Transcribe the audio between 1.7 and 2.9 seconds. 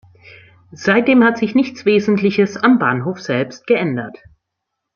Wesentliches am